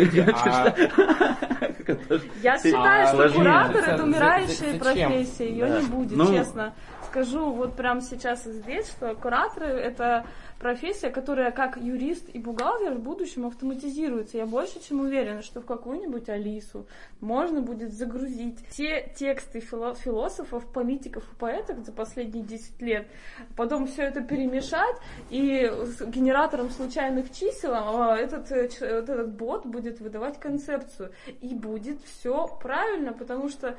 [1.86, 6.74] А Я считаю, что куратор это умирающая профессия, ее не будет, ну, честно.
[7.14, 10.26] Скажу вот прямо сейчас и здесь, что кураторы— это
[10.60, 14.38] профессия, которая как юрист и бухгалтер в будущем автоматизируется.
[14.38, 16.88] Я больше чем уверена, что в какую-нибудь Алису
[17.22, 23.08] можно будет загрузить те тексты философов, политиков и поэтов за последние 10 лет,
[23.56, 24.96] потом все это перемешать,
[25.30, 31.12] и с генератором случайных чисел а, этот, э, вот этот бот будет выдавать концепцию.
[31.42, 33.78] И будет все правильно, потому что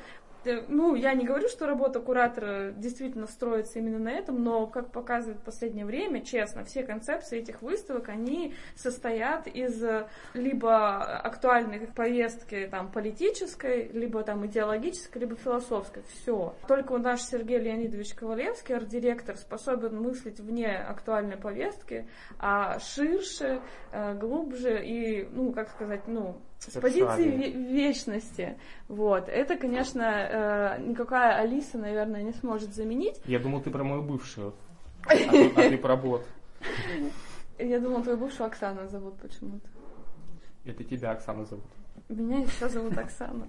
[0.67, 5.41] ну, я не говорю, что работа куратора действительно строится именно на этом, но, как показывает
[5.41, 12.91] последнее время, честно, все концепции этих выставок, они состоят из э, либо актуальной повестки там,
[12.91, 16.03] политической, либо там идеологической, либо философской.
[16.03, 16.55] Все.
[16.67, 22.07] Только у наш Сергей Леонидович Ковалевский, арт-директор, способен мыслить вне актуальной повестки,
[22.39, 28.57] а ширше, э, глубже и, ну, как сказать, ну, с позиции вечности.
[28.87, 29.29] Вот.
[29.29, 33.21] Это, конечно, э, никакая Алиса, наверное, не сможет заменить.
[33.25, 34.53] Я думал, ты про мою бывшую.
[35.07, 36.25] А ты, а ты про бот.
[37.59, 39.69] Я думал, твою бывшую Оксана зовут почему-то.
[40.65, 41.65] Это тебя Оксана зовут.
[42.07, 43.47] Меня еще зовут Оксана.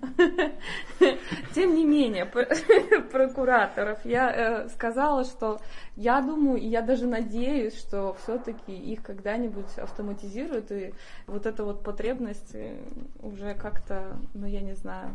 [1.55, 2.25] Тем не менее,
[3.13, 4.31] про кураторов я
[4.65, 5.61] э, сказала, что
[5.95, 10.95] я думаю, и я даже надеюсь, что все-таки их когда-нибудь автоматизируют, и
[11.27, 12.83] вот эта вот потребность э,
[13.21, 15.15] уже как-то, ну я не знаю,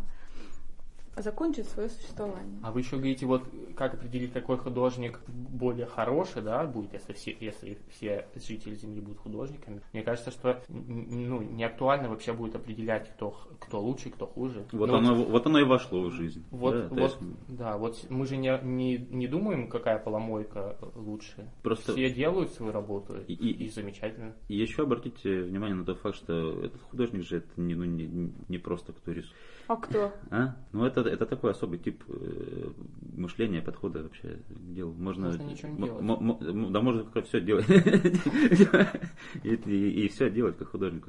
[1.18, 2.60] закончит свое существование.
[2.64, 3.44] А вы еще говорите, вот
[3.76, 9.20] как определить, какой художник более хороший, да, будет, если все, если все жители Земли будут
[9.20, 9.82] художниками.
[9.94, 14.66] Мне кажется, что ну, не актуально вообще будет определять, кто, кто лучше, кто хуже.
[14.72, 16.46] Вот, ну, оно, вот, вот оно и вошло в жизнь.
[16.52, 17.18] Вот, да, вот, есть...
[17.50, 21.50] да, вот мы же не, не, не думаем, какая поломойка лучше.
[21.64, 24.34] Просто все делают свою работу, и, и, и замечательно.
[24.48, 28.34] И еще обратите внимание на тот факт, что этот художник же это не, ну, не,
[28.48, 29.36] не просто кто рисует.
[29.68, 30.14] А кто?
[30.30, 30.56] А?
[30.72, 32.70] Ну это, это такой особый тип э,
[33.16, 34.94] мышления, подхода вообще к делу.
[34.94, 36.72] Можно, можно ничего не делать.
[36.72, 37.70] да можно как все делать.
[39.44, 41.08] и, все делать как художник.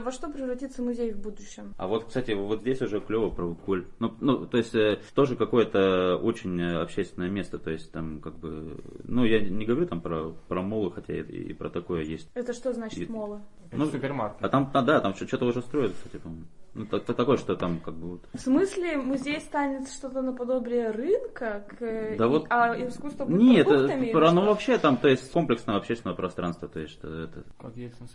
[0.00, 1.74] Во что превратится музей в будущем?
[1.76, 3.86] А вот, кстати, вот здесь уже клево про Коль.
[3.98, 7.58] Ну, ну, то есть, э, тоже какое-то очень общественное место.
[7.58, 11.20] То есть, там, как бы, ну, я не говорю там про, про молы, хотя и,
[11.20, 12.30] и про такое есть.
[12.34, 13.42] Это что значит и, молы?
[13.72, 14.42] Ну, супермаркет.
[14.42, 16.46] А там, а, да, там что-то уже строят, кстати, по-моему.
[16.74, 18.28] Ну, так, такое, что там как бы вот.
[18.32, 22.16] В смысле, музей станет что-то наподобие рынка, к...
[22.16, 22.46] да вот...
[22.50, 26.80] а искусство будет Нет, это, про, ну вообще там, то есть комплексное общественное пространство, то
[26.80, 27.44] есть что это.
[27.58, 28.06] Как есть на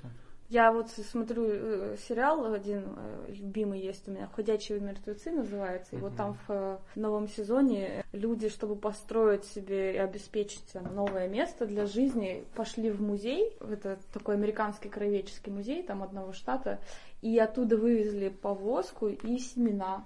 [0.50, 6.00] я вот смотрю э, сериал один э, любимый есть у меня, «Ходячие мертвецы» называется, и
[6.00, 6.02] mm-hmm.
[6.02, 11.86] вот там в э, новом сезоне люди, чтобы построить себе и обеспечить новое место для
[11.86, 16.80] жизни, пошли в музей, это такой американский краеведческий музей, там одного штата,
[17.22, 20.06] и оттуда вывезли повозку и семена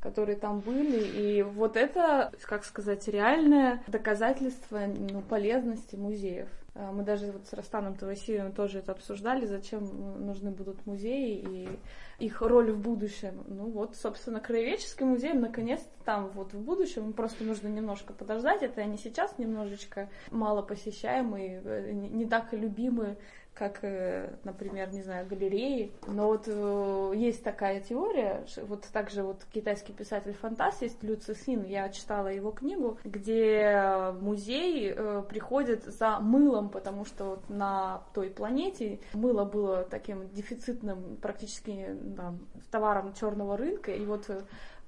[0.00, 0.98] которые там были.
[0.98, 6.48] И вот это, как сказать, реальное доказательство ну, полезности музеев.
[6.74, 11.78] А, мы даже вот с Растаном Тавасиевым тоже это обсуждали, зачем нужны будут музеи и
[12.24, 13.44] их роль в будущем.
[13.46, 17.12] Ну вот, собственно, краеведческий музей наконец-то там вот в будущем.
[17.12, 18.62] Просто нужно немножко подождать.
[18.62, 23.18] Это они сейчас немножечко мало посещаемые, э, не так любимые
[23.54, 25.92] как, э, например, не знаю, галереи.
[26.06, 31.88] Но вот э, есть такая теория, вот также вот китайский писатель-фантаст есть Лю Цисин, я
[31.90, 39.00] читала его книгу, где музей э, приходит за мылом, потому что вот на той планете
[39.12, 42.34] мыло было таким дефицитным практически да,
[42.70, 44.30] товаром черного рынка, и вот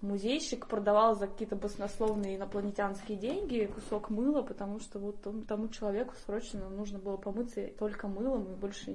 [0.05, 6.69] музейщик продавал за какие-то баснословные инопланетянские деньги кусок мыла, потому что вот тому человеку срочно
[6.69, 8.95] нужно было помыться только мылом и больше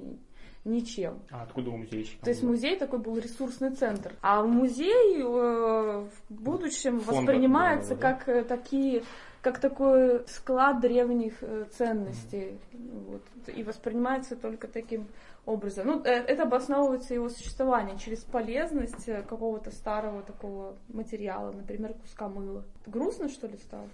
[0.64, 1.20] ничем.
[1.30, 2.24] А откуда у музейщика?
[2.24, 4.14] То есть музей такой был ресурсный центр.
[4.22, 9.02] А музей э, в будущем Фонд воспринимается да, как э, такие
[9.42, 12.58] как такой склад древних э, ценностей.
[12.72, 13.04] Mm-hmm.
[13.08, 13.22] Вот,
[13.54, 15.06] и воспринимается только таким
[15.46, 15.86] образом.
[15.86, 22.28] Ну, э, это обосновывается его существование через полезность э, какого-то старого такого материала, например, куска
[22.28, 22.64] мыла.
[22.86, 23.88] Грустно, что ли, стало?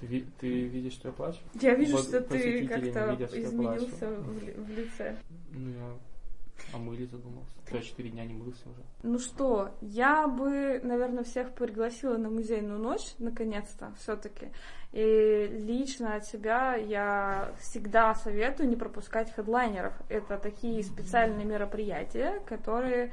[0.00, 1.40] Ты, ты видишь, что я плачу?
[1.54, 5.16] Я вижу, вот что ты как-то изменился в, в лице.
[5.52, 6.09] Ну, я
[6.72, 7.52] о мыле задумался.
[7.70, 8.82] Я четыре дня не мылся уже.
[9.02, 14.48] Ну что, я бы, наверное, всех пригласила на музейную ночь, наконец-то, все-таки.
[14.92, 19.94] И лично от себя я всегда советую не пропускать хедлайнеров.
[20.08, 23.12] Это такие специальные мероприятия, которые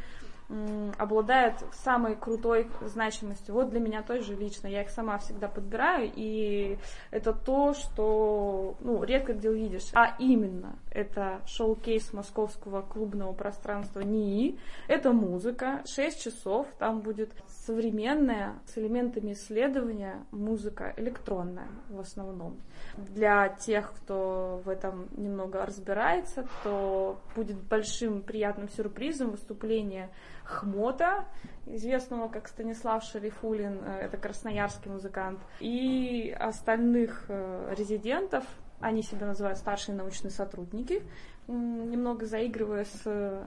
[0.98, 3.54] обладает самой крутой значимостью.
[3.54, 6.78] Вот для меня тоже лично, я их сама всегда подбираю, и
[7.12, 9.90] это то, что ну, редко где увидишь.
[9.94, 14.58] А именно, это шоу-кейс московского клубного пространства НИИ,
[14.88, 17.32] это музыка, 6 часов, там будет
[17.66, 22.58] современная, с элементами исследования, музыка электронная в основном.
[22.96, 30.10] Для тех, кто в этом немного разбирается, то будет большим приятным сюрпризом выступление
[30.48, 31.26] Хмота,
[31.66, 38.46] известного как Станислав Шарифуллин, э, это красноярский музыкант, и остальных э, резидентов,
[38.80, 41.04] они себя называют старшие научные сотрудники,
[41.48, 43.44] немного заигрывая с э,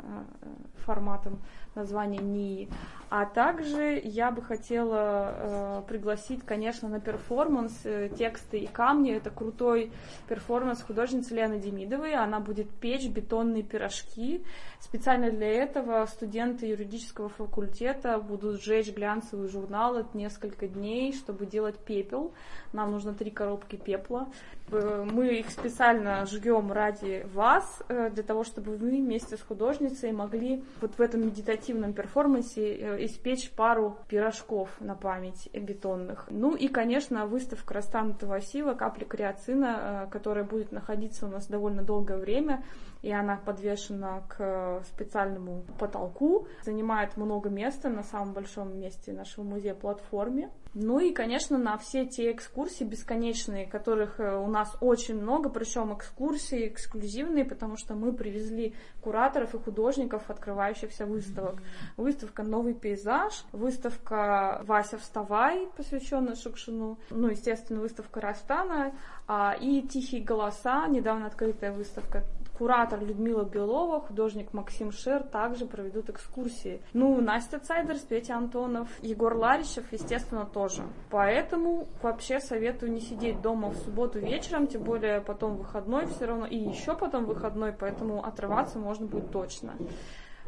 [0.84, 1.40] форматом
[1.74, 2.68] названия НИИ.
[3.10, 9.12] А также я бы хотела э, пригласить, конечно, на перформанс э, тексты и камни.
[9.12, 9.90] Это крутой
[10.28, 12.14] перформанс художницы Лены Демидовой.
[12.14, 14.44] Она будет печь бетонные пирожки.
[14.78, 22.32] Специально для этого студенты юридического факультета будут сжечь глянцевые журналы несколько дней, чтобы делать пепел.
[22.72, 24.28] Нам нужно три коробки пепла.
[24.72, 30.12] Э, мы их специально жгем ради вас, э, для того, чтобы вы вместе с художницей
[30.12, 36.26] могли вот в этом медитативном перформансе э, испечь пару пирожков на память бетонных.
[36.30, 42.18] Ну и, конечно, выставка Растана Тавасила «Капли креацина», которая будет находиться у нас довольно долгое
[42.18, 42.62] время,
[43.02, 49.74] и она подвешена к специальному потолку, занимает много места на самом большом месте нашего музея
[49.74, 50.50] платформе.
[50.74, 56.68] Ну и, конечно, на все те экскурсии бесконечные, которых у нас очень много, причем экскурсии
[56.68, 61.62] эксклюзивные, потому что мы привезли кураторов и художников, открывающихся выставок.
[61.96, 68.92] Выставка «Новый пейзаж», выставка «Вася, вставай», посвященная Шукшину, ну, естественно, выставка Растана,
[69.26, 72.24] а, и «Тихие голоса», недавно открытая выставка
[72.60, 76.82] куратор Людмила Белова, художник Максим Шер также проведут экскурсии.
[76.92, 80.82] Ну, Настя Цайдерс, Петя Антонов, Егор Ларищев, естественно, тоже.
[81.08, 86.44] Поэтому вообще советую не сидеть дома в субботу вечером, тем более потом выходной все равно,
[86.44, 89.72] и еще потом выходной, поэтому отрываться можно будет точно.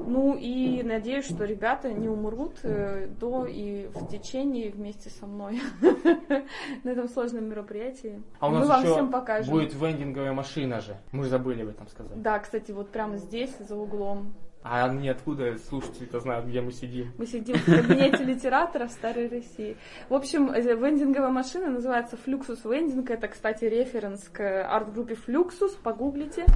[0.07, 5.61] Ну и надеюсь, что ребята не умрут э, до и в течение вместе со мной
[6.85, 8.23] на этом сложном мероприятии.
[8.41, 9.53] А у нас Мы вам всем покажем.
[9.53, 10.97] будет вендинговая машина же.
[11.13, 12.21] Мы забыли об этом сказать.
[12.21, 14.35] Да, кстати, вот прямо здесь, за углом.
[14.65, 17.13] А они откуда слушатели-то знают, где мы сидим?
[17.19, 19.77] Мы сидим в кабинете литератора в Старой России.
[20.09, 23.05] В общем, э, вендинговая машина называется Fluxus Vending.
[23.13, 25.77] Это, кстати, референс к арт-группе Fluxus.
[25.83, 26.47] Погуглите.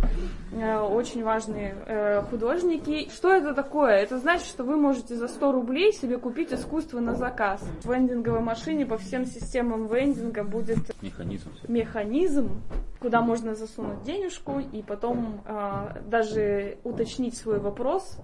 [0.52, 3.10] Э, очень важные э, художники.
[3.10, 3.96] Что это такое?
[3.96, 7.60] Это значит, что вы можете за 100 рублей себе купить искусство на заказ.
[7.82, 12.62] В вендинговой машине по всем системам вендинга будет механизм, механизм
[13.00, 15.42] куда можно засунуть денежку и потом
[16.06, 18.18] даже уточнить свой вопрос вопрос,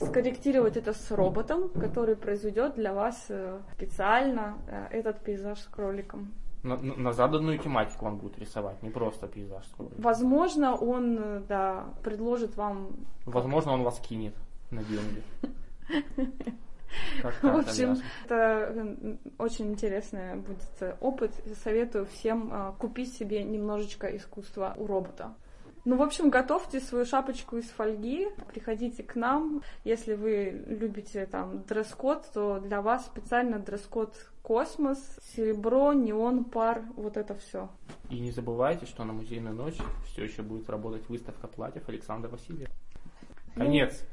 [0.00, 6.32] скорректировать это с роботом, который произведет для вас э, специально э, этот пейзаж с кроликом.
[6.62, 10.02] На, на заданную тематику он будет рисовать, не просто пейзаж с кроликом.
[10.02, 12.90] Возможно, он, э, да, предложит вам...
[13.26, 14.34] Возможно, он вас кинет
[14.70, 15.22] на деньги.
[17.42, 21.32] В общем, это очень интересный будет опыт.
[21.62, 25.34] Советую всем купить себе немножечко искусства у робота.
[25.88, 29.62] Ну, в общем, готовьте свою шапочку из фольги, приходите к нам.
[29.84, 34.98] Если вы любите там дресс-код, то для вас специально дресс-код космос,
[35.34, 37.70] серебро, неон, пар, вот это все.
[38.10, 39.78] И не забывайте, что на музейную ночь
[40.08, 42.68] все еще будет работать выставка платьев Александра Васильева.
[43.56, 44.04] Ну, Конец.